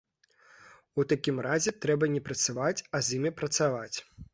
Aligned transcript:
У 1.03 1.05
такім 1.11 1.43
разе 1.47 1.75
трэба 1.85 2.13
не 2.17 2.25
прэсаваць, 2.31 2.77
а 2.77 2.97
з 3.11 3.23
імі 3.23 3.39
працаваць! 3.41 3.97